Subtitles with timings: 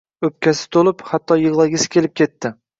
[0.27, 2.57] o‘pkasi to‘lib, hatto yig‘lagisi kelib ketdi.